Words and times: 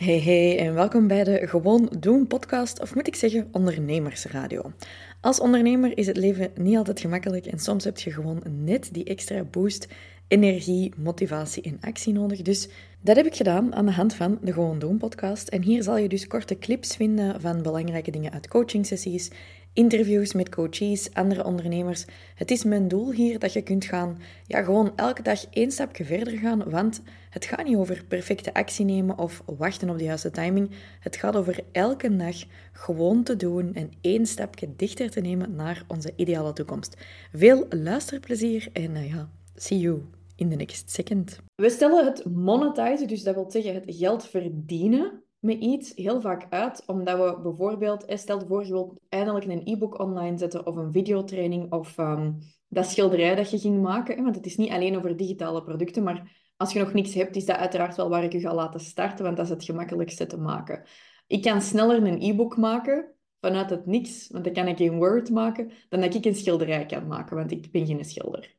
Hey 0.00 0.20
hey 0.20 0.58
en 0.58 0.74
welkom 0.74 1.06
bij 1.06 1.24
de 1.24 1.46
Gewoon 1.46 1.92
Doen 1.98 2.26
podcast, 2.26 2.80
of 2.80 2.94
moet 2.94 3.06
ik 3.06 3.14
zeggen 3.14 3.48
ondernemersradio. 3.52 4.72
Als 5.20 5.40
ondernemer 5.40 5.98
is 5.98 6.06
het 6.06 6.16
leven 6.16 6.50
niet 6.54 6.76
altijd 6.76 7.00
gemakkelijk 7.00 7.46
en 7.46 7.58
soms 7.58 7.84
heb 7.84 7.98
je 7.98 8.12
gewoon 8.12 8.42
net 8.64 8.88
die 8.92 9.04
extra 9.04 9.44
boost, 9.44 9.88
energie, 10.28 10.92
motivatie 10.96 11.62
en 11.62 11.78
actie 11.80 12.12
nodig. 12.12 12.42
Dus 12.42 12.68
dat 13.00 13.16
heb 13.16 13.26
ik 13.26 13.34
gedaan 13.34 13.74
aan 13.74 13.86
de 13.86 13.92
hand 13.92 14.14
van 14.14 14.38
de 14.42 14.52
Gewoon 14.52 14.78
Doen 14.78 14.98
podcast. 14.98 15.48
En 15.48 15.62
hier 15.62 15.82
zal 15.82 15.96
je 15.96 16.08
dus 16.08 16.26
korte 16.26 16.58
clips 16.58 16.96
vinden 16.96 17.40
van 17.40 17.62
belangrijke 17.62 18.10
dingen 18.10 18.32
uit 18.32 18.48
coachingsessies, 18.48 19.30
interviews 19.72 20.32
met 20.32 20.48
coaches, 20.48 21.14
andere 21.14 21.44
ondernemers. 21.44 22.04
Het 22.34 22.50
is 22.50 22.64
mijn 22.64 22.88
doel 22.88 23.12
hier 23.12 23.38
dat 23.38 23.52
je 23.52 23.62
kunt 23.62 23.84
gaan, 23.84 24.18
ja, 24.46 24.62
gewoon 24.62 24.92
elke 24.96 25.22
dag 25.22 25.46
één 25.50 25.70
stapje 25.70 26.04
verder 26.04 26.38
gaan, 26.38 26.70
want 26.70 27.02
het 27.30 27.44
gaat 27.44 27.64
niet 27.64 27.76
over 27.76 28.04
perfecte 28.08 28.54
actie 28.54 28.84
nemen 28.84 29.18
of 29.18 29.42
wachten 29.46 29.90
op 29.90 29.98
de 29.98 30.04
juiste 30.04 30.30
timing. 30.30 30.70
Het 31.00 31.16
gaat 31.16 31.36
over 31.36 31.60
elke 31.72 32.16
dag 32.16 32.36
gewoon 32.72 33.22
te 33.22 33.36
doen 33.36 33.74
en 33.74 33.90
één 34.00 34.26
stapje 34.26 34.68
dichter 34.76 35.10
te 35.10 35.20
nemen 35.20 35.54
naar 35.54 35.84
onze 35.88 36.12
ideale 36.16 36.52
toekomst. 36.52 36.96
Veel 37.32 37.66
luisterplezier 37.68 38.68
en 38.72 38.90
uh, 38.90 39.10
ja, 39.10 39.30
see 39.54 39.78
you 39.78 40.02
in 40.36 40.48
the 40.48 40.56
next 40.56 40.90
second. 40.90 41.40
We 41.54 41.70
stellen 41.70 42.04
het 42.04 42.24
monetizen, 42.24 43.08
dus 43.08 43.22
dat 43.22 43.34
wil 43.34 43.50
zeggen 43.50 43.74
het 43.74 43.84
geld 43.86 44.26
verdienen, 44.26 45.22
met 45.40 45.58
iets 45.58 45.94
heel 45.94 46.20
vaak 46.20 46.46
uit, 46.50 46.82
omdat 46.86 47.18
we 47.18 47.40
bijvoorbeeld, 47.42 48.04
stel 48.06 48.46
voor 48.46 48.64
je 48.64 48.72
wilt 48.72 48.98
eindelijk 49.08 49.44
een 49.46 49.62
e-book 49.64 49.98
online 49.98 50.38
zetten 50.38 50.66
of 50.66 50.76
een 50.76 50.92
videotraining 50.92 51.72
of 51.72 51.98
um, 51.98 52.38
dat 52.68 52.86
schilderij 52.86 53.34
dat 53.34 53.50
je 53.50 53.58
ging 53.58 53.82
maken. 53.82 54.22
Want 54.22 54.36
het 54.36 54.46
is 54.46 54.56
niet 54.56 54.70
alleen 54.70 54.96
over 54.96 55.16
digitale 55.16 55.62
producten, 55.62 56.02
maar 56.02 56.52
als 56.56 56.72
je 56.72 56.78
nog 56.78 56.92
niks 56.92 57.14
hebt, 57.14 57.36
is 57.36 57.44
dat 57.44 57.56
uiteraard 57.56 57.96
wel 57.96 58.08
waar 58.08 58.24
ik 58.24 58.32
je 58.32 58.40
ga 58.40 58.54
laten 58.54 58.80
starten, 58.80 59.24
want 59.24 59.36
dat 59.36 59.46
is 59.46 59.52
het 59.52 59.64
gemakkelijkste 59.64 60.26
te 60.26 60.38
maken. 60.38 60.82
Ik 61.26 61.42
kan 61.42 61.60
sneller 61.62 62.06
een 62.06 62.22
e-book 62.22 62.56
maken 62.56 63.14
vanuit 63.40 63.70
het 63.70 63.86
niks, 63.86 64.28
want 64.30 64.44
dan 64.44 64.52
kan 64.52 64.68
ik 64.68 64.78
in 64.78 64.96
Word 64.96 65.30
maken, 65.30 65.70
dan 65.88 66.00
dat 66.00 66.14
ik 66.14 66.24
een 66.24 66.34
schilderij 66.34 66.86
kan 66.86 67.06
maken, 67.06 67.36
want 67.36 67.50
ik 67.50 67.70
ben 67.70 67.86
geen 67.86 68.04
schilder. 68.04 68.56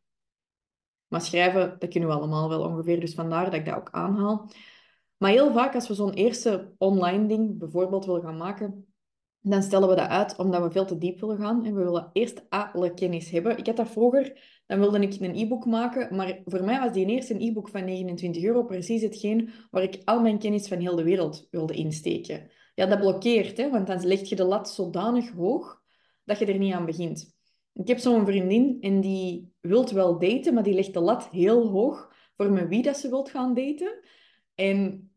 Maar 1.07 1.21
schrijven, 1.21 1.75
dat 1.79 1.89
kunnen 1.89 2.09
we 2.09 2.15
allemaal 2.15 2.49
wel 2.49 2.63
ongeveer, 2.63 2.99
dus 2.99 3.13
vandaar 3.13 3.45
dat 3.45 3.53
ik 3.53 3.65
dat 3.65 3.75
ook 3.75 3.89
aanhaal. 3.91 4.49
Maar 5.21 5.31
heel 5.31 5.51
vaak 5.51 5.75
als 5.75 5.87
we 5.87 5.93
zo'n 5.93 6.13
eerste 6.13 6.73
online 6.77 7.25
ding 7.27 7.57
bijvoorbeeld 7.57 8.05
willen 8.05 8.21
gaan 8.21 8.37
maken, 8.37 8.93
dan 9.39 9.63
stellen 9.63 9.89
we 9.89 9.95
dat 9.95 10.07
uit 10.07 10.37
omdat 10.37 10.63
we 10.63 10.71
veel 10.71 10.85
te 10.85 10.97
diep 10.97 11.19
willen 11.19 11.37
gaan. 11.37 11.65
En 11.65 11.75
we 11.75 11.83
willen 11.83 12.09
eerst 12.13 12.45
alle 12.49 12.93
kennis 12.93 13.29
hebben. 13.29 13.57
Ik 13.57 13.65
had 13.65 13.75
dat 13.75 13.89
vroeger, 13.89 14.61
dan 14.65 14.79
wilde 14.79 14.99
ik 14.99 15.19
een 15.19 15.35
e-book 15.35 15.65
maken, 15.65 16.15
maar 16.15 16.41
voor 16.45 16.63
mij 16.63 16.79
was 16.79 16.93
die 16.93 17.05
eerste 17.05 17.43
e-book 17.43 17.69
van 17.69 17.85
29 17.85 18.43
euro 18.43 18.63
precies 18.63 19.01
hetgeen 19.01 19.49
waar 19.71 19.83
ik 19.83 20.01
al 20.05 20.21
mijn 20.21 20.39
kennis 20.39 20.67
van 20.67 20.79
heel 20.79 20.95
de 20.95 21.03
wereld 21.03 21.47
wilde 21.51 21.73
insteken. 21.73 22.51
Ja, 22.75 22.85
dat 22.85 22.99
blokkeert, 22.99 23.57
hè, 23.57 23.69
want 23.69 23.87
dan 23.87 24.05
leg 24.05 24.29
je 24.29 24.35
de 24.35 24.43
lat 24.43 24.69
zodanig 24.69 25.31
hoog 25.31 25.81
dat 26.23 26.39
je 26.39 26.45
er 26.45 26.57
niet 26.57 26.73
aan 26.73 26.85
begint. 26.85 27.35
Ik 27.73 27.87
heb 27.87 27.97
zo'n 27.97 28.25
vriendin 28.25 28.77
en 28.79 29.01
die 29.01 29.53
wilt 29.59 29.91
wel 29.91 30.19
daten, 30.19 30.53
maar 30.53 30.63
die 30.63 30.73
legt 30.73 30.93
de 30.93 30.99
lat 30.99 31.29
heel 31.29 31.67
hoog 31.67 32.13
voor 32.35 32.51
met 32.51 32.67
wie 32.67 32.81
dat 32.83 32.97
ze 32.97 33.09
wilt 33.09 33.29
gaan 33.29 33.53
daten. 33.53 33.99
En 34.55 35.10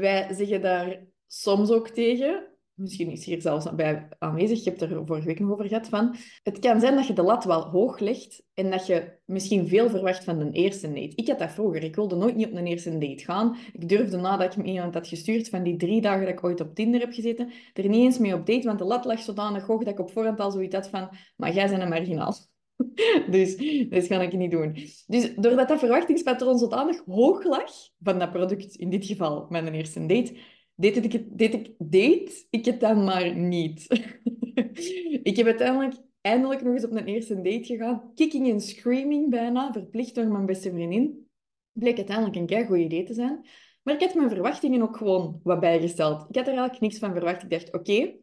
wij 0.00 0.34
zeggen 0.34 0.60
daar 0.60 1.00
soms 1.26 1.70
ook 1.70 1.88
tegen, 1.88 2.46
misschien 2.74 3.10
is 3.10 3.24
hier 3.24 3.40
zelfs 3.40 3.74
bij 3.74 4.08
aanwezig, 4.18 4.64
je 4.64 4.70
hebt 4.70 4.82
er 4.82 5.06
vorige 5.06 5.26
week 5.26 5.40
nog 5.40 5.50
over 5.50 5.68
gehad, 5.68 5.88
van 5.88 6.16
het 6.42 6.58
kan 6.58 6.80
zijn 6.80 6.94
dat 6.94 7.06
je 7.06 7.12
de 7.12 7.22
lat 7.22 7.44
wel 7.44 7.62
hoog 7.62 7.98
legt 7.98 8.42
en 8.54 8.70
dat 8.70 8.86
je 8.86 9.18
misschien 9.24 9.68
veel 9.68 9.90
verwacht 9.90 10.24
van 10.24 10.40
een 10.40 10.52
eerste 10.52 10.88
date. 10.88 11.12
Ik 11.14 11.28
had 11.28 11.38
dat 11.38 11.50
vroeger, 11.50 11.82
ik 11.82 11.94
wilde 11.94 12.16
nooit 12.16 12.36
niet 12.36 12.46
op 12.46 12.52
een 12.52 12.66
eerste 12.66 12.98
date 12.98 13.24
gaan. 13.24 13.56
Ik 13.72 13.88
durfde 13.88 14.16
nadat 14.16 14.56
ik 14.56 14.62
me 14.62 14.70
iemand 14.70 14.94
had 14.94 15.08
gestuurd 15.08 15.48
van 15.48 15.62
die 15.62 15.76
drie 15.76 16.00
dagen 16.00 16.20
dat 16.20 16.34
ik 16.34 16.44
ooit 16.44 16.60
op 16.60 16.74
Tinder 16.74 17.00
heb 17.00 17.12
gezeten, 17.12 17.50
er 17.72 17.88
niet 17.88 18.04
eens 18.04 18.18
mee 18.18 18.34
op 18.34 18.46
date, 18.46 18.66
want 18.66 18.78
de 18.78 18.84
lat 18.84 19.04
lag 19.04 19.18
zodanig 19.18 19.66
hoog 19.66 19.84
dat 19.84 19.92
ik 19.92 20.00
op 20.00 20.10
voorhand 20.10 20.40
al 20.40 20.50
zoiets 20.50 20.74
had 20.74 20.88
van, 20.88 21.08
maar 21.36 21.52
jij 21.52 21.68
bent 21.68 21.82
een 21.82 21.88
marginaal. 21.88 22.50
dus 23.30 23.56
dat 23.88 24.06
ga 24.06 24.20
ik 24.20 24.32
niet 24.32 24.50
doen. 24.50 24.72
Dus 25.06 25.34
doordat 25.34 25.68
dat 25.68 25.78
verwachtingspatroon 25.78 26.58
zodanig 26.58 27.02
hoog 27.06 27.44
lag 27.44 27.70
van 28.02 28.18
dat 28.18 28.30
product, 28.30 28.74
in 28.74 28.90
dit 28.90 29.06
geval 29.06 29.46
mijn 29.48 29.74
eerste 29.74 30.06
date, 30.06 30.36
deed 30.74 31.04
ik, 31.04 31.12
het, 31.12 31.38
deed 31.38 31.54
ik, 31.54 31.74
deed 31.78 32.46
ik 32.50 32.64
het 32.64 32.80
dan 32.80 33.04
maar 33.04 33.34
niet. 33.34 33.86
ik 35.22 35.36
heb 35.36 35.46
uiteindelijk 35.46 35.94
eindelijk 36.22 36.62
nog 36.62 36.74
eens 36.74 36.84
op 36.84 36.92
een 36.92 37.06
eerste 37.06 37.34
date 37.34 37.64
gegaan. 37.64 38.10
Kicking 38.14 38.50
en 38.50 38.60
screaming 38.60 39.30
bijna, 39.30 39.72
verplicht 39.72 40.14
door 40.14 40.26
mijn 40.26 40.46
beste 40.46 40.70
vriendin. 40.70 41.26
Bleek 41.72 41.96
uiteindelijk 41.96 42.36
een 42.36 42.46
kei 42.46 42.66
goed 42.66 42.78
idee 42.78 43.04
te 43.04 43.14
zijn. 43.14 43.46
Maar 43.82 43.94
ik 43.94 44.00
had 44.00 44.14
mijn 44.14 44.30
verwachtingen 44.30 44.82
ook 44.82 44.96
gewoon 44.96 45.40
wat 45.42 45.60
bijgesteld. 45.60 46.28
Ik 46.28 46.36
had 46.36 46.46
er 46.46 46.52
eigenlijk 46.52 46.80
niks 46.80 46.98
van 46.98 47.12
verwacht. 47.12 47.42
Ik 47.42 47.50
dacht, 47.50 47.72
oké, 47.72 48.14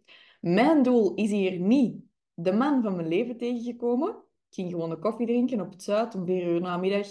mijn 0.42 0.84
doel 0.84 1.14
is 1.14 1.30
hier 1.30 1.60
niet 1.60 1.96
de 2.34 2.52
man 2.52 2.82
van 2.84 2.96
mijn 2.96 3.08
leven 3.08 3.38
tegengekomen. 3.38 4.24
Ik 4.50 4.56
ging 4.56 4.72
gewoon 4.72 4.92
een 4.92 5.00
koffie 5.00 5.28
drinken 5.28 5.62
op 5.62 5.72
het 5.72 5.84
Zuid 5.84 6.16
om 6.16 6.26
vier 6.26 6.48
uur 6.48 6.62
namiddag, 6.62 7.08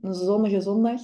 een 0.00 0.14
zonnige 0.14 0.60
zondag. 0.60 1.00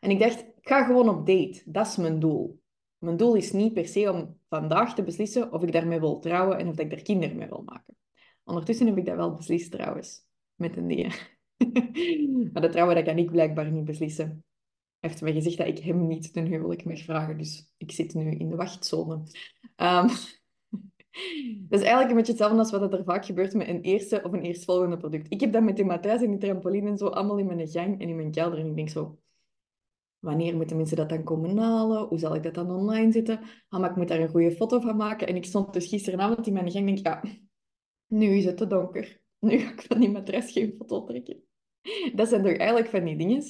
En 0.00 0.10
ik 0.10 0.18
dacht, 0.18 0.40
ik 0.40 0.68
ga 0.68 0.84
gewoon 0.84 1.08
op 1.08 1.26
date. 1.26 1.62
Dat 1.64 1.86
is 1.86 1.96
mijn 1.96 2.20
doel. 2.20 2.62
Mijn 2.98 3.16
doel 3.16 3.34
is 3.34 3.52
niet 3.52 3.72
per 3.72 3.86
se 3.86 4.12
om 4.12 4.38
vandaag 4.48 4.94
te 4.94 5.02
beslissen 5.02 5.52
of 5.52 5.62
ik 5.62 5.72
daarmee 5.72 6.00
wil 6.00 6.18
trouwen 6.18 6.58
en 6.58 6.68
of 6.68 6.78
ik 6.78 6.90
daar 6.90 7.02
kinderen 7.02 7.36
mee 7.36 7.48
wil 7.48 7.62
maken. 7.64 7.96
Ondertussen 8.44 8.86
heb 8.86 8.96
ik 8.96 9.04
dat 9.04 9.16
wel 9.16 9.34
beslist 9.34 9.70
trouwens, 9.70 10.26
met 10.54 10.76
een 10.76 10.86
die. 10.86 11.06
maar 12.52 12.62
de 12.62 12.68
trouwen, 12.68 12.94
dat 12.94 13.04
kan 13.04 13.18
ik 13.18 13.30
blijkbaar 13.30 13.70
niet 13.70 13.84
beslissen. 13.84 14.44
Hij 15.00 15.10
heeft 15.10 15.22
mij 15.22 15.32
gezegd 15.32 15.56
dat 15.56 15.66
ik 15.66 15.78
hem 15.78 16.06
niet 16.06 16.32
ten 16.32 16.46
huwelijk 16.46 16.84
mag 16.84 16.98
vragen, 16.98 17.38
dus 17.38 17.72
ik 17.76 17.92
zit 17.92 18.14
nu 18.14 18.30
in 18.30 18.48
de 18.48 18.56
wachtzone. 18.56 19.14
Um, 19.76 20.08
dat 21.68 21.80
is 21.80 21.86
eigenlijk 21.86 22.10
een 22.10 22.16
beetje 22.16 22.32
hetzelfde 22.32 22.58
als 22.58 22.70
wat 22.70 22.92
er 22.92 23.04
vaak 23.04 23.24
gebeurt 23.24 23.54
met 23.54 23.68
een 23.68 23.80
eerste 23.80 24.22
of 24.22 24.32
een 24.32 24.42
eerstvolgende 24.42 24.96
product. 24.96 25.32
Ik 25.32 25.40
heb 25.40 25.52
dat 25.52 25.62
met 25.62 25.76
de 25.76 25.84
matras 25.84 26.22
en 26.22 26.30
die 26.30 26.38
trampoline 26.38 26.90
en 26.90 26.98
zo 26.98 27.06
allemaal 27.06 27.38
in 27.38 27.46
mijn 27.46 27.68
gang 27.68 28.00
en 28.00 28.08
in 28.08 28.16
mijn 28.16 28.30
kelder. 28.30 28.58
En 28.58 28.66
ik 28.66 28.76
denk 28.76 28.88
zo, 28.88 29.18
wanneer 30.18 30.56
moeten 30.56 30.76
mensen 30.76 30.96
dat 30.96 31.08
dan 31.08 31.24
komen 31.24 31.58
halen? 31.58 32.06
Hoe 32.06 32.18
zal 32.18 32.34
ik 32.34 32.42
dat 32.42 32.54
dan 32.54 32.70
online 32.70 33.12
zetten? 33.12 33.40
Ah, 33.68 33.80
maar 33.80 33.90
ik 33.90 33.96
moet 33.96 34.08
daar 34.08 34.20
een 34.20 34.28
goede 34.28 34.52
foto 34.52 34.80
van 34.80 34.96
maken. 34.96 35.26
En 35.26 35.36
ik 35.36 35.44
stond 35.44 35.72
dus 35.72 35.86
gisteravond 35.86 36.46
in 36.46 36.52
mijn 36.52 36.70
gang 36.70 36.88
en 36.88 36.94
denk, 36.94 37.06
ja, 37.06 37.22
nu 38.06 38.26
is 38.26 38.44
het 38.44 38.56
te 38.56 38.66
donker. 38.66 39.22
Nu 39.38 39.58
ga 39.58 39.70
ik 39.70 39.82
van 39.82 40.00
die 40.00 40.10
matras 40.10 40.52
geen 40.52 40.74
foto 40.78 41.04
trekken. 41.04 41.42
Dat 42.14 42.28
zijn 42.28 42.42
toch 42.42 42.56
eigenlijk 42.56 42.88
van 42.88 43.04
die 43.04 43.16
dingen. 43.16 43.42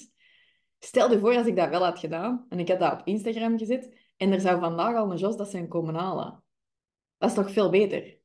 Stel 0.78 1.10
je 1.10 1.18
voor 1.18 1.36
als 1.36 1.46
ik 1.46 1.56
dat 1.56 1.68
wel 1.68 1.84
had 1.84 1.98
gedaan 1.98 2.46
en 2.48 2.58
ik 2.58 2.68
had 2.68 2.78
dat 2.78 2.92
op 2.92 3.06
Instagram 3.06 3.58
gezet 3.58 4.10
en 4.16 4.32
er 4.32 4.40
zou 4.40 4.60
vandaag 4.60 4.96
al 4.96 5.10
een 5.10 5.16
Jos 5.16 5.36
dat 5.36 5.50
zijn 5.50 5.68
komen 5.68 5.94
halen. 5.94 6.43
Dat 7.18 7.28
is 7.28 7.34
toch 7.34 7.50
veel 7.50 7.70
beter? 7.70 8.18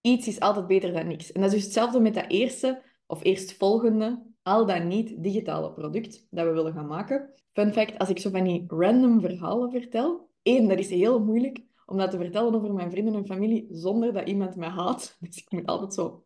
Iets 0.00 0.26
is 0.26 0.40
altijd 0.40 0.66
beter 0.66 0.92
dan 0.92 1.06
niks. 1.06 1.32
En 1.32 1.40
dat 1.40 1.50
is 1.50 1.56
dus 1.56 1.64
hetzelfde 1.64 2.00
met 2.00 2.14
dat 2.14 2.24
eerste 2.28 2.82
of 3.06 3.24
eerstvolgende, 3.24 4.22
al 4.42 4.66
dan 4.66 4.88
niet 4.88 5.22
digitale 5.22 5.72
product 5.72 6.26
dat 6.30 6.46
we 6.46 6.52
willen 6.52 6.72
gaan 6.72 6.86
maken. 6.86 7.34
Fun 7.52 7.72
fact, 7.72 7.98
als 7.98 8.08
ik 8.08 8.18
zo 8.18 8.30
van 8.30 8.44
die 8.44 8.64
random 8.68 9.20
verhalen 9.20 9.70
vertel, 9.70 10.30
één, 10.42 10.68
dat 10.68 10.78
is 10.78 10.90
heel 10.90 11.24
moeilijk 11.24 11.64
om 11.86 11.96
dat 11.96 12.10
te 12.10 12.16
vertellen 12.16 12.54
over 12.54 12.72
mijn 12.72 12.90
vrienden 12.90 13.14
en 13.14 13.26
familie 13.26 13.66
zonder 13.70 14.12
dat 14.12 14.28
iemand 14.28 14.56
mij 14.56 14.68
haat. 14.68 15.16
Dus 15.20 15.36
ik 15.36 15.50
moet 15.50 15.66
altijd 15.66 15.94
zo 15.94 16.24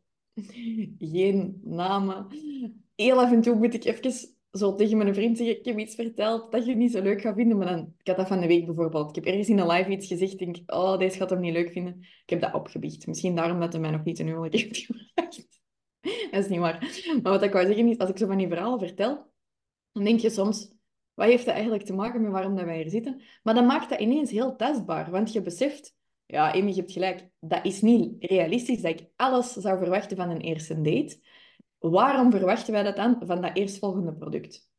geen 0.98 1.60
namen. 1.64 2.26
Heel 2.94 3.20
af 3.20 3.32
en 3.32 3.40
toe 3.40 3.54
moet 3.54 3.74
ik 3.74 3.84
even 3.84 4.12
zo 4.58 4.74
tegen 4.74 4.96
mijn 4.96 5.14
vriend 5.14 5.36
zeggen, 5.36 5.58
ik 5.58 5.64
heb 5.64 5.78
iets 5.78 5.94
verteld 5.94 6.52
dat 6.52 6.66
je 6.66 6.74
niet 6.74 6.92
zo 6.92 7.02
leuk 7.02 7.20
gaat 7.20 7.34
vinden. 7.34 7.56
Maar 7.56 7.66
dan, 7.66 7.94
ik 7.98 8.06
had 8.06 8.16
dat 8.16 8.28
van 8.28 8.40
de 8.40 8.46
week 8.46 8.66
bijvoorbeeld. 8.66 9.08
Ik 9.08 9.14
heb 9.14 9.24
ergens 9.24 9.48
in 9.48 9.58
een 9.58 9.66
live 9.66 9.90
iets 9.90 10.06
gezegd, 10.06 10.38
denk 10.38 10.56
oh, 10.66 10.98
deze 10.98 11.16
gaat 11.16 11.30
hem 11.30 11.40
niet 11.40 11.52
leuk 11.52 11.70
vinden. 11.70 11.98
Ik 12.00 12.30
heb 12.30 12.40
dat 12.40 12.54
opgebiecht. 12.54 13.06
Misschien 13.06 13.34
daarom 13.34 13.60
dat 13.60 13.72
hij 13.72 13.80
mij 13.80 13.90
nog 13.90 14.04
niet 14.04 14.18
een 14.18 14.26
huwelijk 14.26 14.54
heeft 14.54 14.76
gevraagd. 14.76 15.48
dat 16.30 16.44
is 16.44 16.48
niet 16.48 16.58
waar. 16.58 17.02
Maar 17.22 17.32
wat 17.32 17.42
ik 17.42 17.52
wou 17.52 17.66
zeggen 17.66 17.88
is, 17.88 17.98
als 17.98 18.10
ik 18.10 18.18
zo 18.18 18.26
van 18.26 18.36
die 18.36 18.48
verhalen 18.48 18.78
vertel, 18.78 19.32
dan 19.92 20.04
denk 20.04 20.20
je 20.20 20.30
soms, 20.30 20.72
wat 21.14 21.26
heeft 21.26 21.44
dat 21.44 21.54
eigenlijk 21.54 21.84
te 21.84 21.92
maken 21.92 22.22
met 22.22 22.32
waarom 22.32 22.56
dat 22.56 22.64
wij 22.64 22.76
hier 22.76 22.90
zitten? 22.90 23.22
Maar 23.42 23.54
dan 23.54 23.66
maakt 23.66 23.90
dat 23.90 24.00
ineens 24.00 24.30
heel 24.30 24.56
tastbaar, 24.56 25.10
want 25.10 25.32
je 25.32 25.42
beseft, 25.42 25.96
ja, 26.26 26.52
Amy, 26.52 26.68
je 26.68 26.74
hebt 26.74 26.92
gelijk, 26.92 27.28
dat 27.40 27.64
is 27.64 27.80
niet 27.80 28.24
realistisch 28.24 28.80
dat 28.80 29.00
ik 29.00 29.06
alles 29.16 29.52
zou 29.52 29.78
verwachten 29.78 30.16
van 30.16 30.30
een 30.30 30.40
eerste 30.40 30.80
date. 30.80 31.18
Waarom 31.90 32.30
verwachten 32.30 32.72
wij 32.72 32.82
dat 32.82 32.96
dan 32.96 33.16
van 33.24 33.40
dat 33.40 33.56
eerstvolgende 33.56 34.12
product? 34.12 34.70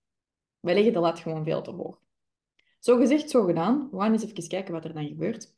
Wij 0.59 0.73
leggen 0.73 0.93
de 0.93 0.99
lat 0.99 1.19
gewoon 1.19 1.43
veel 1.43 1.61
te 1.61 1.71
hoog. 1.71 1.99
Zo 2.79 2.97
gezegd, 2.97 3.29
zo 3.29 3.45
gedaan. 3.45 3.87
We 3.91 3.99
gaan 3.99 4.11
eens 4.11 4.23
even 4.23 4.47
kijken 4.47 4.73
wat 4.73 4.85
er 4.85 4.93
dan 4.93 5.07
gebeurt. 5.07 5.53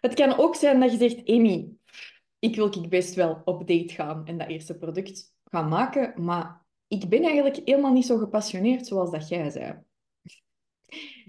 Het 0.00 0.14
kan 0.14 0.38
ook 0.38 0.54
zijn 0.54 0.80
dat 0.80 0.90
je 0.90 0.96
zegt, 0.96 1.28
Amy, 1.28 1.70
ik 2.38 2.56
wil 2.56 2.66
ik 2.66 2.88
best 2.88 3.14
wel 3.14 3.42
op 3.44 3.66
date 3.66 3.94
gaan 3.94 4.26
en 4.26 4.38
dat 4.38 4.48
eerste 4.48 4.76
product 4.76 5.34
gaan 5.44 5.68
maken, 5.68 6.24
maar 6.24 6.64
ik 6.88 7.08
ben 7.08 7.22
eigenlijk 7.22 7.60
helemaal 7.64 7.92
niet 7.92 8.06
zo 8.06 8.18
gepassioneerd 8.18 8.86
zoals 8.86 9.10
dat 9.10 9.28
jij 9.28 9.50
zei. 9.50 9.84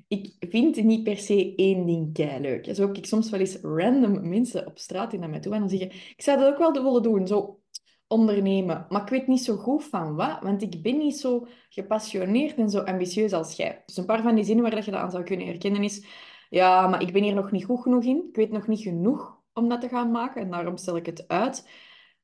Ik 0.08 0.36
vind 0.40 0.84
niet 0.84 1.04
per 1.04 1.18
se 1.18 1.56
één 1.56 1.86
ding 1.86 2.14
kei 2.14 2.40
leuk. 2.40 2.76
Zo 2.76 2.88
heb 2.88 2.98
ik 2.98 3.06
soms 3.06 3.30
wel 3.30 3.40
eens 3.40 3.58
random 3.62 4.30
mensen 4.30 4.68
op 4.68 4.78
straat 4.78 5.12
die 5.12 5.20
naar 5.20 5.30
mij 5.30 5.40
toe 5.40 5.54
en 5.54 5.60
dan 5.60 5.70
zeggen, 5.70 5.92
ik 5.92 6.22
zou 6.22 6.40
dat 6.40 6.52
ook 6.54 6.58
wel 6.58 6.84
willen 6.84 7.04
doen. 7.04 7.28
Zo, 7.28 7.60
ondernemen. 8.08 8.86
Maar 8.90 9.02
ik 9.02 9.10
weet 9.10 9.28
niet 9.28 9.44
zo 9.44 9.56
goed 9.56 9.84
van 9.84 10.16
wat, 10.16 10.40
want 10.42 10.62
ik 10.62 10.82
ben 10.82 10.98
niet 10.98 11.18
zo 11.18 11.48
gepassioneerd 11.70 12.58
en 12.58 12.70
zo 12.70 12.80
ambitieus 12.80 13.34
als 13.34 13.54
jij. 13.54 13.84
Dus 13.86 13.98
een 13.98 14.06
paar 14.06 14.22
van 14.22 14.36
die 14.36 14.44
zinnen 14.44 14.64
waar 14.64 14.86
je 14.86 14.92
dat 14.92 15.00
aan 15.00 15.12
zou 15.12 15.24
kunnen 15.24 15.48
herkennen 15.48 15.84
is... 15.84 16.06
ja, 16.50 16.88
maar 16.88 17.02
ik 17.02 17.14
ben 17.14 17.24
hier 17.24 17.34
nog 17.34 17.52
niet 17.52 17.66
goed 17.66 17.82
genoeg 17.82 18.04
in. 18.04 18.26
Ik 18.30 18.36
weet 18.36 18.52
nog 18.52 18.68
niet 18.68 18.82
genoeg 18.82 19.38
om 19.54 19.70
dat 19.70 19.82
te 19.82 19.88
gaan 19.88 20.12
maken 20.12 20.42
en 20.42 20.52
daarom 20.52 20.78
stel 20.78 20.96
ik 20.96 21.06
het 21.06 21.28
uit. 21.28 21.70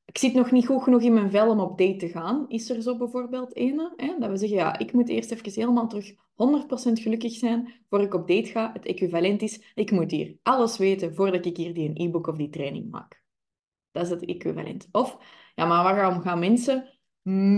Ik 0.04 0.18
zit 0.18 0.34
nog 0.34 0.50
niet 0.50 0.66
goed 0.66 0.82
genoeg 0.82 1.02
in 1.02 1.12
mijn 1.12 1.30
vel 1.30 1.50
om 1.50 1.60
op 1.60 1.78
date 1.78 1.96
te 1.96 2.08
gaan. 2.08 2.44
Is 2.48 2.70
er 2.70 2.82
zo 2.82 2.96
bijvoorbeeld 2.96 3.56
ene? 3.56 3.92
Hè? 3.96 4.14
Dat 4.18 4.30
we 4.30 4.36
zeggen, 4.36 4.58
ja, 4.58 4.78
ik 4.78 4.92
moet 4.92 5.08
eerst 5.08 5.30
even 5.30 5.52
helemaal 5.52 5.88
terug 5.88 6.12
100% 6.12 6.14
gelukkig 6.92 7.32
zijn 7.32 7.72
voor 7.88 8.02
ik 8.02 8.14
op 8.14 8.28
date 8.28 8.48
ga. 8.48 8.70
Het 8.72 8.86
equivalent 8.86 9.42
is, 9.42 9.72
ik 9.74 9.90
moet 9.90 10.10
hier 10.10 10.36
alles 10.42 10.76
weten 10.76 11.14
voordat 11.14 11.46
ik 11.46 11.56
hier 11.56 11.74
die 11.74 11.90
e-book 11.94 12.26
of 12.26 12.36
die 12.36 12.50
training 12.50 12.90
maak. 12.90 13.23
Dat 13.94 14.04
is 14.04 14.10
het 14.10 14.24
equivalent. 14.24 14.88
Of, 14.92 15.18
ja, 15.54 15.66
maar 15.66 15.84
waarom 15.84 16.20
gaan 16.20 16.38
mensen 16.38 16.88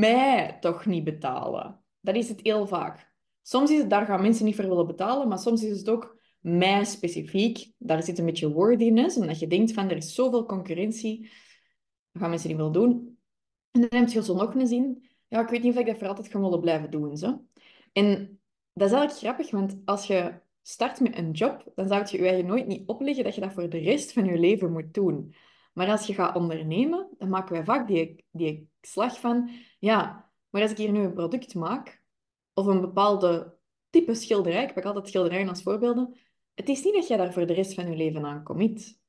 mij 0.00 0.56
toch 0.60 0.86
niet 0.86 1.04
betalen? 1.04 1.84
Dat 2.00 2.14
is 2.14 2.28
het 2.28 2.40
heel 2.42 2.66
vaak. 2.66 3.12
Soms 3.42 3.70
is 3.70 3.78
het, 3.78 3.90
daar 3.90 4.06
gaan 4.06 4.22
mensen 4.22 4.44
niet 4.44 4.56
voor 4.56 4.68
willen 4.68 4.86
betalen, 4.86 5.28
maar 5.28 5.38
soms 5.38 5.62
is 5.62 5.78
het 5.78 5.88
ook 5.88 6.18
mij 6.40 6.84
specifiek. 6.84 7.72
Daar 7.78 8.02
zit 8.02 8.18
een 8.18 8.24
beetje 8.24 8.52
wordiness, 8.52 9.16
omdat 9.16 9.38
je 9.38 9.46
denkt 9.46 9.72
van, 9.72 9.90
er 9.90 9.96
is 9.96 10.14
zoveel 10.14 10.46
concurrentie, 10.46 11.20
dat 12.12 12.22
gaan 12.22 12.30
mensen 12.30 12.48
niet 12.48 12.58
willen 12.58 12.72
doen. 12.72 13.18
En 13.70 13.80
dan 13.80 14.00
heb 14.00 14.08
je 14.08 14.22
zo 14.22 14.34
nog 14.34 14.54
een 14.54 14.66
zin, 14.66 15.08
ja, 15.28 15.40
ik 15.40 15.48
weet 15.48 15.62
niet 15.62 15.72
of 15.72 15.80
ik 15.80 15.86
dat 15.86 15.98
voor 15.98 16.08
altijd 16.08 16.28
ga 16.28 16.40
willen 16.40 16.60
blijven 16.60 16.90
doen. 16.90 17.16
Zo. 17.16 17.44
En 17.92 18.40
dat 18.72 18.88
is 18.88 18.94
eigenlijk 18.94 19.12
grappig, 19.12 19.50
want 19.50 19.76
als 19.84 20.06
je 20.06 20.40
start 20.62 21.00
met 21.00 21.18
een 21.18 21.30
job, 21.30 21.72
dan 21.74 21.88
zou 21.88 22.06
je 22.10 22.16
je 22.16 22.28
eigen 22.28 22.46
nooit 22.46 22.66
niet 22.66 22.88
opleggen 22.88 23.24
dat 23.24 23.34
je 23.34 23.40
dat 23.40 23.52
voor 23.52 23.68
de 23.68 23.78
rest 23.78 24.12
van 24.12 24.24
je 24.24 24.38
leven 24.38 24.72
moet 24.72 24.94
doen. 24.94 25.34
Maar 25.76 25.90
als 25.90 26.06
je 26.06 26.14
gaat 26.14 26.36
ondernemen, 26.36 27.08
dan 27.18 27.28
maken 27.28 27.52
wij 27.52 27.64
vaak 27.64 27.86
die, 27.88 28.24
die 28.30 28.70
slag 28.80 29.20
van, 29.20 29.50
ja, 29.78 30.30
maar 30.50 30.62
als 30.62 30.70
ik 30.70 30.76
hier 30.76 30.92
nu 30.92 31.00
een 31.00 31.12
product 31.12 31.54
maak, 31.54 32.02
of 32.54 32.66
een 32.66 32.80
bepaalde 32.80 33.56
type 33.90 34.14
schilderij, 34.14 34.64
ik 34.64 34.74
pak 34.74 34.84
altijd 34.84 35.08
schilderijen 35.08 35.48
als 35.48 35.62
voorbeelden, 35.62 36.16
het 36.54 36.68
is 36.68 36.84
niet 36.84 36.94
dat 36.94 37.06
je 37.06 37.16
daar 37.16 37.32
voor 37.32 37.46
de 37.46 37.52
rest 37.52 37.74
van 37.74 37.90
je 37.90 37.96
leven 37.96 38.24
aan 38.24 38.42
commit. 38.42 39.00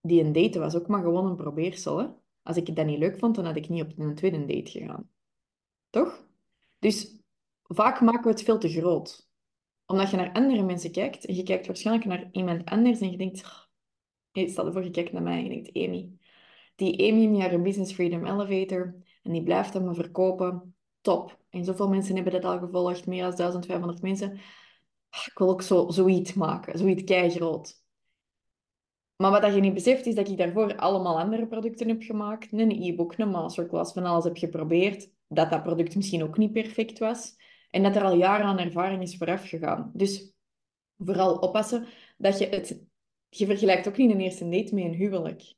Die 0.00 0.24
een 0.24 0.32
date 0.32 0.58
was 0.58 0.74
ook 0.74 0.86
maar 0.86 1.02
gewoon 1.02 1.26
een 1.26 1.36
probeersel. 1.36 1.98
Hè? 1.98 2.06
Als 2.42 2.56
ik 2.56 2.76
dat 2.76 2.86
niet 2.86 2.98
leuk 2.98 3.18
vond, 3.18 3.34
dan 3.34 3.44
had 3.44 3.56
ik 3.56 3.68
niet 3.68 3.82
op 3.82 3.98
een 3.98 4.14
tweede 4.14 4.46
date 4.46 4.70
gegaan. 4.70 5.10
Toch? 5.90 6.26
Dus 6.78 7.20
vaak 7.62 8.00
maken 8.00 8.22
we 8.22 8.30
het 8.30 8.42
veel 8.42 8.58
te 8.58 8.68
groot. 8.68 9.30
Omdat 9.86 10.10
je 10.10 10.16
naar 10.16 10.32
andere 10.32 10.62
mensen 10.62 10.92
kijkt 10.92 11.26
en 11.26 11.34
je 11.34 11.42
kijkt 11.42 11.66
waarschijnlijk 11.66 12.06
naar 12.06 12.28
iemand 12.32 12.64
anders 12.64 13.00
en 13.00 13.10
je 13.10 13.16
denkt, 13.16 13.67
Stel 14.46 14.66
je 14.66 14.72
voor, 14.72 14.84
je 14.84 14.90
kijkt 14.90 15.12
naar 15.12 15.22
mij 15.22 15.36
en 15.38 15.42
je 15.42 15.48
denkt, 15.48 15.76
Amy. 15.76 16.10
Die 16.76 17.12
Amy 17.12 17.26
met 17.26 17.40
haar 17.40 17.62
Business 17.62 17.92
Freedom 17.92 18.26
Elevator. 18.26 18.94
En 19.22 19.32
die 19.32 19.42
blijft 19.42 19.74
hem 19.74 19.94
verkopen. 19.94 20.74
Top. 21.00 21.38
En 21.50 21.64
zoveel 21.64 21.88
mensen 21.88 22.14
hebben 22.14 22.32
dat 22.32 22.44
al 22.44 22.58
gevolgd. 22.58 23.06
Meer 23.06 23.22
dan 23.22 23.36
1500 23.36 24.02
mensen. 24.02 24.32
Ik 25.26 25.32
wil 25.34 25.48
ook 25.48 25.62
zo, 25.62 25.90
zoiets 25.90 26.34
maken. 26.34 26.78
Zoiets 26.78 27.04
keigroot. 27.04 27.82
Maar 29.16 29.30
wat 29.30 29.54
je 29.54 29.60
niet 29.60 29.74
beseft, 29.74 30.06
is 30.06 30.14
dat 30.14 30.28
ik 30.28 30.36
daarvoor 30.36 30.76
allemaal 30.76 31.18
andere 31.18 31.46
producten 31.46 31.88
heb 31.88 32.02
gemaakt. 32.02 32.52
Een 32.52 32.82
e-book, 32.82 33.18
een 33.18 33.28
masterclass, 33.28 33.92
van 33.92 34.04
alles 34.04 34.24
heb 34.24 34.36
geprobeerd. 34.36 35.10
Dat 35.28 35.50
dat 35.50 35.62
product 35.62 35.96
misschien 35.96 36.22
ook 36.22 36.36
niet 36.36 36.52
perfect 36.52 36.98
was. 36.98 37.36
En 37.70 37.82
dat 37.82 37.96
er 37.96 38.02
al 38.02 38.14
jaren 38.14 38.46
aan 38.46 38.58
ervaring 38.58 39.02
is 39.02 39.16
vooraf 39.16 39.48
gegaan. 39.48 39.90
Dus 39.94 40.32
vooral 40.98 41.36
oppassen 41.36 41.86
dat 42.16 42.38
je 42.38 42.46
het 42.46 42.80
je 43.28 43.46
vergelijkt 43.46 43.88
ook 43.88 43.96
niet 43.96 44.10
een 44.10 44.20
eerste 44.20 44.48
date 44.48 44.74
met 44.74 44.84
een 44.84 44.94
huwelijk. 44.94 45.54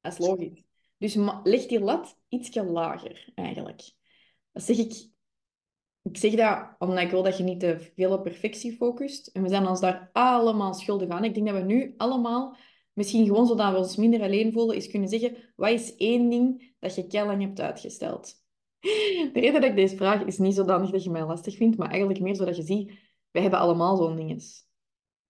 Dat 0.00 0.12
is 0.12 0.18
logisch. 0.18 0.62
Dus 0.98 1.14
leg 1.42 1.66
die 1.66 1.80
lat 1.80 2.18
ietsje 2.28 2.64
lager, 2.64 3.32
eigenlijk. 3.34 3.92
Dat 4.52 4.62
zeg 4.62 4.78
ik... 4.78 5.10
Ik 6.02 6.16
zeg 6.16 6.34
dat 6.34 6.74
omdat 6.78 7.04
ik 7.04 7.10
wil 7.10 7.22
dat 7.22 7.36
je 7.36 7.44
niet 7.44 7.60
te 7.60 7.92
veel 7.94 8.12
op 8.12 8.22
perfectie 8.22 8.76
focust. 8.76 9.26
En 9.26 9.42
we 9.42 9.48
zijn 9.48 9.66
ons 9.66 9.80
daar 9.80 10.10
allemaal 10.12 10.74
schuldig 10.74 11.08
aan. 11.08 11.24
Ik 11.24 11.34
denk 11.34 11.46
dat 11.46 11.56
we 11.56 11.62
nu 11.62 11.94
allemaal, 11.96 12.56
misschien 12.92 13.26
gewoon 13.26 13.46
zodat 13.46 13.72
we 13.72 13.78
ons 13.78 13.96
minder 13.96 14.22
alleen 14.22 14.52
voelen, 14.52 14.76
is 14.76 14.88
kunnen 14.88 15.08
zeggen, 15.08 15.52
wat 15.56 15.70
is 15.70 15.96
één 15.96 16.28
ding 16.28 16.74
dat 16.78 16.94
je 16.94 17.06
kei 17.06 17.26
lang 17.26 17.42
hebt 17.42 17.60
uitgesteld? 17.60 18.34
De 19.32 19.40
reden 19.40 19.60
dat 19.60 19.70
ik 19.70 19.76
deze 19.76 19.96
vraag 19.96 20.24
is 20.24 20.38
niet 20.38 20.54
zodanig 20.54 20.90
dat 20.90 21.04
je 21.04 21.10
mij 21.10 21.24
lastig 21.24 21.56
vindt, 21.56 21.76
maar 21.76 21.90
eigenlijk 21.90 22.20
meer 22.20 22.36
zodat 22.36 22.56
je 22.56 22.62
ziet, 22.62 22.92
we 23.30 23.40
hebben 23.40 23.58
allemaal 23.58 23.96
zo'n 23.96 24.16
dinges. 24.16 24.66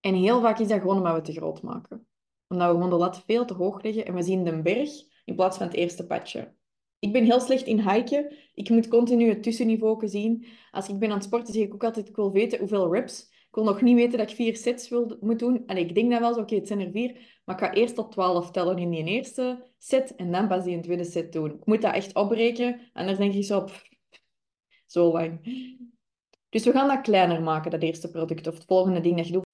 En 0.02 0.14
heel 0.14 0.40
vaak 0.40 0.58
is 0.58 0.68
dat 0.68 0.80
gewoon 0.80 0.96
omdat 0.96 1.10
we 1.12 1.18
het 1.18 1.24
te 1.24 1.32
groot 1.32 1.62
maken. 1.62 2.06
Omdat 2.48 2.68
we 2.68 2.74
gewoon 2.74 2.90
de 2.90 2.96
lat 2.96 3.22
veel 3.26 3.44
te 3.44 3.54
hoog 3.54 3.82
leggen 3.82 4.06
en 4.06 4.14
we 4.14 4.22
zien 4.22 4.44
de 4.44 4.62
berg 4.62 4.90
in 5.24 5.34
plaats 5.34 5.56
van 5.56 5.66
het 5.66 5.76
eerste 5.76 6.06
padje. 6.06 6.54
Ik 6.98 7.12
ben 7.12 7.24
heel 7.24 7.40
slecht 7.40 7.66
in 7.66 7.90
hiken. 7.90 8.32
Ik 8.54 8.70
moet 8.70 8.88
continu 8.88 9.28
het 9.28 9.42
tussenniveau 9.42 10.08
zien. 10.08 10.46
Als 10.70 10.88
ik 10.88 10.98
ben 10.98 11.08
aan 11.08 11.14
het 11.14 11.24
sporten, 11.24 11.54
zeg 11.54 11.62
ik 11.62 11.74
ook 11.74 11.84
altijd, 11.84 12.08
ik 12.08 12.16
wil 12.16 12.32
weten 12.32 12.58
hoeveel 12.58 12.94
reps. 12.94 13.22
Ik 13.22 13.58
wil 13.58 13.64
nog 13.64 13.80
niet 13.80 13.96
weten 13.96 14.18
dat 14.18 14.30
ik 14.30 14.36
vier 14.36 14.56
sets 14.56 14.88
wil, 14.88 15.16
moet 15.20 15.38
doen. 15.38 15.66
En 15.66 15.76
ik 15.76 15.94
denk 15.94 16.10
dan 16.10 16.20
wel 16.20 16.34
oké, 16.34 16.54
het 16.54 16.66
zijn 16.66 16.80
er 16.80 16.90
vier. 16.90 17.40
Maar 17.44 17.54
ik 17.54 17.64
ga 17.64 17.72
eerst 17.72 17.94
tot 17.94 18.12
twaalf 18.12 18.50
tellen 18.50 18.78
in 18.78 18.90
die 18.90 19.04
eerste 19.04 19.72
set 19.78 20.14
en 20.14 20.32
dan 20.32 20.48
pas 20.48 20.64
die 20.64 20.76
een 20.76 20.82
tweede 20.82 21.04
set 21.04 21.32
doen. 21.32 21.50
Ik 21.50 21.66
moet 21.66 21.82
dat 21.82 21.94
echt 21.94 22.14
opbreken. 22.14 22.80
Anders 22.92 23.18
denk 23.18 23.34
ik 23.34 23.44
zo, 23.44 23.58
op 23.58 23.82
zo 24.86 25.12
lang. 25.12 25.40
Dus 26.48 26.64
we 26.64 26.72
gaan 26.72 26.88
dat 26.88 27.00
kleiner 27.00 27.42
maken, 27.42 27.70
dat 27.70 27.82
eerste 27.82 28.10
product. 28.10 28.46
Of 28.46 28.54
het 28.54 28.64
volgende 28.64 29.00
ding 29.00 29.16
dat 29.16 29.26
je 29.26 29.32
doet. 29.32 29.50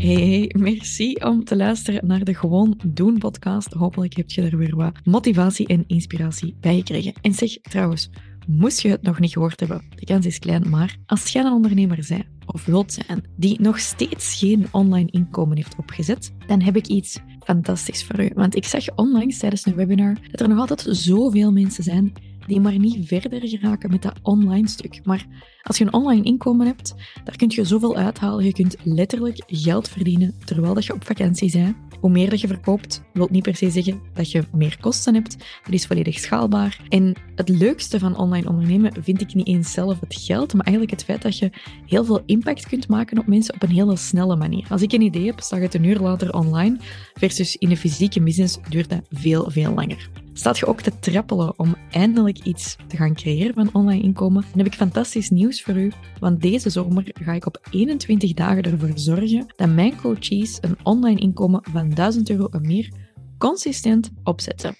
Hey, 0.00 0.54
merci 0.58 1.12
om 1.12 1.44
te 1.44 1.56
luisteren 1.56 2.06
naar 2.06 2.24
de 2.24 2.34
Gewoon 2.34 2.80
Doen 2.86 3.18
podcast. 3.18 3.72
Hopelijk 3.72 4.16
heb 4.16 4.30
je 4.30 4.42
er 4.42 4.56
weer 4.56 4.76
wat 4.76 4.92
motivatie 5.04 5.66
en 5.66 5.84
inspiratie 5.86 6.56
bij 6.60 6.76
gekregen. 6.76 7.12
En 7.20 7.34
zeg 7.34 7.50
trouwens, 7.50 8.10
moest 8.46 8.80
je 8.80 8.88
het 8.88 9.02
nog 9.02 9.20
niet 9.20 9.32
gehoord 9.32 9.60
hebben, 9.60 9.82
de 9.94 10.04
kans 10.04 10.26
is 10.26 10.38
klein, 10.38 10.68
maar 10.68 10.96
als 11.06 11.28
jij 11.28 11.44
een 11.44 11.52
ondernemer 11.52 12.04
bent 12.08 12.24
of 12.46 12.64
wilt 12.64 12.92
zijn 12.92 13.24
die 13.36 13.60
nog 13.60 13.78
steeds 13.78 14.38
geen 14.38 14.66
online 14.70 15.10
inkomen 15.10 15.56
heeft 15.56 15.76
opgezet, 15.76 16.32
dan 16.46 16.60
heb 16.60 16.76
ik 16.76 16.86
iets 16.86 17.18
fantastisch 17.44 18.04
voor 18.04 18.20
u. 18.20 18.30
Want 18.34 18.56
ik 18.56 18.64
zag 18.64 18.94
onlangs 18.94 19.38
tijdens 19.38 19.66
een 19.66 19.74
webinar 19.74 20.16
dat 20.30 20.40
er 20.40 20.48
nog 20.48 20.58
altijd 20.58 20.86
zoveel 20.96 21.52
mensen 21.52 21.84
zijn 21.84 22.12
die 22.50 22.60
maar 22.60 22.78
niet 22.78 23.06
verder 23.06 23.48
geraken 23.48 23.90
met 23.90 24.02
dat 24.02 24.18
online 24.22 24.68
stuk. 24.68 25.00
Maar 25.04 25.26
als 25.62 25.78
je 25.78 25.84
een 25.84 25.92
online 25.92 26.22
inkomen 26.22 26.66
hebt, 26.66 26.94
daar 27.24 27.36
kun 27.36 27.50
je 27.50 27.64
zoveel 27.64 27.96
uithalen. 27.96 28.44
Je 28.44 28.52
kunt 28.52 28.76
letterlijk 28.82 29.42
geld 29.46 29.88
verdienen 29.88 30.34
terwijl 30.44 30.74
dat 30.74 30.84
je 30.84 30.94
op 30.94 31.04
vakantie 31.04 31.52
bent. 31.52 31.76
Hoe 32.00 32.10
meer 32.10 32.30
dat 32.30 32.40
je 32.40 32.46
verkoopt, 32.46 33.02
wil 33.12 33.28
niet 33.30 33.42
per 33.42 33.56
se 33.56 33.70
zeggen 33.70 34.00
dat 34.14 34.30
je 34.30 34.44
meer 34.52 34.76
kosten 34.80 35.14
hebt. 35.14 35.36
Dat 35.62 35.72
is 35.72 35.86
volledig 35.86 36.18
schaalbaar. 36.18 36.80
En 36.88 37.14
het 37.34 37.48
leukste 37.48 37.98
van 37.98 38.16
online 38.16 38.48
ondernemen 38.48 38.92
vind 39.02 39.20
ik 39.20 39.34
niet 39.34 39.46
eens 39.46 39.72
zelf 39.72 40.00
het 40.00 40.14
geld, 40.14 40.54
maar 40.54 40.66
eigenlijk 40.66 40.96
het 40.96 41.04
feit 41.04 41.22
dat 41.22 41.38
je 41.38 41.50
heel 41.86 42.04
veel 42.04 42.22
impact 42.26 42.66
kunt 42.66 42.88
maken 42.88 43.18
op 43.18 43.26
mensen 43.26 43.54
op 43.54 43.62
een 43.62 43.70
hele 43.70 43.96
snelle 43.96 44.36
manier. 44.36 44.66
Als 44.70 44.82
ik 44.82 44.92
een 44.92 45.00
idee 45.00 45.26
heb, 45.26 45.40
staat 45.40 45.60
het 45.60 45.74
een 45.74 45.84
uur 45.84 45.98
later 45.98 46.32
online, 46.34 46.76
versus 47.14 47.56
in 47.56 47.70
een 47.70 47.76
fysieke 47.76 48.22
business 48.22 48.58
duurt 48.68 48.88
dat 48.88 49.02
veel, 49.10 49.50
veel 49.50 49.74
langer. 49.74 50.10
Staat 50.40 50.58
je 50.58 50.66
ook 50.66 50.80
te 50.80 50.98
trappelen 50.98 51.58
om 51.58 51.74
eindelijk 51.90 52.38
iets 52.38 52.76
te 52.86 52.96
gaan 52.96 53.14
creëren 53.14 53.54
van 53.54 53.70
online 53.72 54.02
inkomen? 54.02 54.42
Dan 54.42 54.58
heb 54.58 54.66
ik 54.66 54.74
fantastisch 54.74 55.30
nieuws 55.30 55.62
voor 55.62 55.76
u, 55.76 55.92
want 56.20 56.40
deze 56.40 56.70
zomer 56.70 57.10
ga 57.22 57.32
ik 57.32 57.46
op 57.46 57.66
21 57.70 58.32
dagen 58.32 58.62
ervoor 58.62 58.90
zorgen 58.94 59.52
dat 59.56 59.68
mijn 59.68 59.96
coaches 59.96 60.58
een 60.60 60.76
online 60.82 61.20
inkomen 61.20 61.62
van 61.72 61.90
1000 61.90 62.30
euro 62.30 62.46
en 62.46 62.60
meer 62.60 62.92
consistent 63.38 64.10
opzetten. 64.24 64.74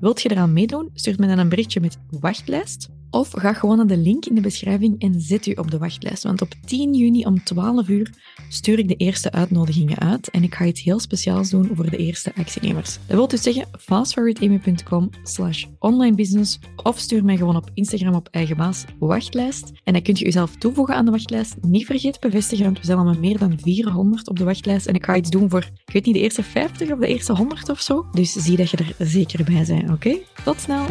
Wilt 0.00 0.22
je 0.22 0.30
eraan 0.30 0.52
meedoen? 0.52 0.90
Stuur 0.94 1.14
me 1.18 1.26
dan 1.26 1.38
een 1.38 1.48
berichtje 1.48 1.80
met 1.80 1.98
wachtlijst 2.20 2.88
of 3.12 3.30
ga 3.30 3.52
gewoon 3.52 3.76
naar 3.76 3.86
de 3.86 3.96
link 3.96 4.24
in 4.24 4.34
de 4.34 4.40
beschrijving 4.40 5.00
en 5.00 5.20
zet 5.20 5.46
u 5.46 5.52
op 5.52 5.70
de 5.70 5.78
wachtlijst. 5.78 6.22
Want 6.22 6.42
op 6.42 6.54
10 6.64 6.94
juni 6.94 7.24
om 7.24 7.44
12 7.44 7.88
uur 7.88 8.10
stuur 8.48 8.78
ik 8.78 8.88
de 8.88 8.96
eerste 8.96 9.32
uitnodigingen 9.32 9.98
uit 9.98 10.30
en 10.30 10.42
ik 10.42 10.54
ga 10.54 10.64
iets 10.64 10.82
heel 10.82 11.00
speciaals 11.00 11.50
doen 11.50 11.70
voor 11.74 11.90
de 11.90 11.96
eerste 11.96 12.32
actienemers. 12.36 12.98
Dat 13.06 13.16
wil 13.16 13.28
dus 13.28 13.42
zeggen 13.42 13.66
fastforwardamy.com 13.78 15.10
slash 15.22 15.64
onlinebusiness 15.78 16.58
of 16.76 16.98
stuur 16.98 17.24
mij 17.24 17.36
gewoon 17.36 17.56
op 17.56 17.70
Instagram 17.74 18.14
op 18.14 18.28
eigen 18.30 18.56
baas 18.56 18.84
wachtlijst. 18.98 19.72
En 19.84 19.92
dan 19.92 20.02
kunt 20.02 20.18
je 20.18 20.24
jezelf 20.24 20.56
toevoegen 20.56 20.94
aan 20.94 21.04
de 21.04 21.10
wachtlijst. 21.10 21.56
Niet 21.60 21.86
vergeten 21.86 22.20
bevestigen, 22.20 22.64
want 22.64 22.78
we 22.78 22.84
zijn 22.84 22.98
al 22.98 23.14
meer 23.14 23.38
dan 23.38 23.58
400 23.58 24.28
op 24.28 24.38
de 24.38 24.44
wachtlijst 24.44 24.86
en 24.86 24.94
ik 24.94 25.04
ga 25.04 25.16
iets 25.16 25.30
doen 25.30 25.50
voor, 25.50 25.70
ik 25.84 25.92
weet 25.92 26.04
niet, 26.04 26.14
de 26.14 26.20
eerste 26.20 26.42
50 26.42 26.90
of 26.92 26.98
de 26.98 27.06
eerste 27.06 27.32
100 27.32 27.68
of 27.68 27.80
zo. 27.80 28.06
Dus 28.12 28.32
zie 28.32 28.56
dat 28.56 28.70
je 28.70 28.76
er 28.76 29.06
zeker 29.06 29.44
bij 29.44 29.64
bent, 29.66 29.90
oké? 29.90 30.18
Tot 30.44 30.60
snel! 30.60 30.86